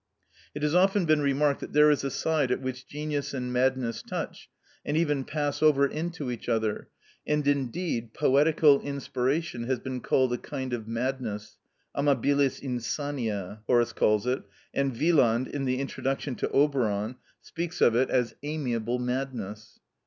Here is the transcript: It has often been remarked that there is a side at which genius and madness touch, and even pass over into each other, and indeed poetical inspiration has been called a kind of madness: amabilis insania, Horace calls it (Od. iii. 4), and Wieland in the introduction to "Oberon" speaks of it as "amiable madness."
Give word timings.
It 0.55 0.63
has 0.63 0.73
often 0.73 1.05
been 1.05 1.21
remarked 1.21 1.59
that 1.59 1.73
there 1.73 1.91
is 1.91 2.03
a 2.03 2.09
side 2.09 2.49
at 2.49 2.59
which 2.59 2.87
genius 2.87 3.35
and 3.35 3.53
madness 3.53 4.01
touch, 4.01 4.49
and 4.83 4.97
even 4.97 5.23
pass 5.25 5.61
over 5.61 5.85
into 5.85 6.31
each 6.31 6.49
other, 6.49 6.89
and 7.27 7.47
indeed 7.47 8.11
poetical 8.15 8.81
inspiration 8.81 9.65
has 9.65 9.77
been 9.77 10.01
called 10.01 10.33
a 10.33 10.39
kind 10.39 10.73
of 10.73 10.87
madness: 10.87 11.59
amabilis 11.95 12.59
insania, 12.63 13.59
Horace 13.67 13.93
calls 13.93 14.25
it 14.25 14.39
(Od. 14.39 14.39
iii. 14.39 14.81
4), 14.81 14.81
and 14.81 14.93
Wieland 14.97 15.47
in 15.49 15.65
the 15.65 15.77
introduction 15.79 16.33
to 16.33 16.49
"Oberon" 16.49 17.17
speaks 17.39 17.79
of 17.79 17.95
it 17.95 18.09
as 18.09 18.33
"amiable 18.41 18.97
madness." 18.97 19.79